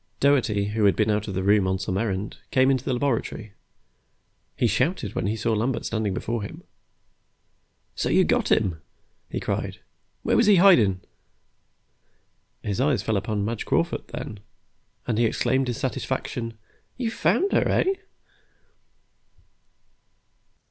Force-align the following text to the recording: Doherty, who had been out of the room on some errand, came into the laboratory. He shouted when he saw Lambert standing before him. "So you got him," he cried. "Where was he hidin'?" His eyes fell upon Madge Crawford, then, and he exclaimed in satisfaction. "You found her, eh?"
Doherty, 0.19 0.69
who 0.69 0.85
had 0.85 0.95
been 0.95 1.11
out 1.11 1.27
of 1.27 1.35
the 1.35 1.43
room 1.43 1.67
on 1.67 1.77
some 1.77 1.95
errand, 1.95 2.37
came 2.49 2.71
into 2.71 2.83
the 2.83 2.93
laboratory. 2.93 3.53
He 4.55 4.65
shouted 4.65 5.13
when 5.13 5.27
he 5.27 5.35
saw 5.35 5.53
Lambert 5.53 5.85
standing 5.85 6.11
before 6.15 6.41
him. 6.41 6.63
"So 7.95 8.09
you 8.09 8.23
got 8.23 8.51
him," 8.51 8.81
he 9.29 9.39
cried. 9.39 9.77
"Where 10.23 10.35
was 10.35 10.47
he 10.47 10.55
hidin'?" 10.55 11.01
His 12.63 12.81
eyes 12.81 13.03
fell 13.03 13.15
upon 13.15 13.45
Madge 13.45 13.65
Crawford, 13.67 14.07
then, 14.07 14.39
and 15.05 15.19
he 15.19 15.25
exclaimed 15.25 15.69
in 15.69 15.75
satisfaction. 15.75 16.57
"You 16.97 17.11
found 17.11 17.51
her, 17.51 17.67
eh?" 17.69 17.93